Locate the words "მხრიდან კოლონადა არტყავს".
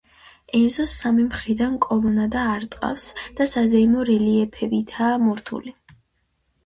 1.25-3.05